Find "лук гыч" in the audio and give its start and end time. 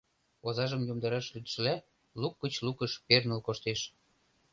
2.21-2.53